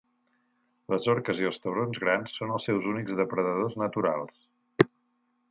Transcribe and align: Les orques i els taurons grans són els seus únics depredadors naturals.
Les 0.93 1.03
orques 1.13 1.41
i 1.43 1.47
els 1.49 1.61
taurons 1.65 2.01
grans 2.05 2.33
són 2.39 2.55
els 2.57 2.67
seus 2.69 2.89
únics 2.93 3.15
depredadors 3.21 3.79
naturals. 3.85 4.51